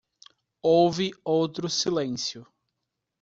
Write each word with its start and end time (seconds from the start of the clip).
Houve 0.63 1.11
outro 1.23 1.69
silêncio. 1.69 2.47